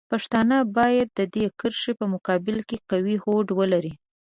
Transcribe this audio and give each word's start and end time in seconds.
پښتانه 0.11 0.57
باید 0.77 1.07
د 1.19 1.19
دې 1.33 1.45
کرښې 1.59 1.93
په 1.99 2.05
مقابل 2.13 2.57
کې 2.69 2.77
قوي 2.89 3.15
هوډ 3.23 3.47
ولري. 3.59 3.93